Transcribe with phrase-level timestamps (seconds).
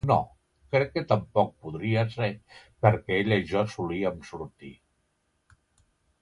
[0.09, 0.15] No,
[0.75, 2.29] crec que tampoc podria ser
[2.87, 4.73] perquè ella i jo solíem sortir.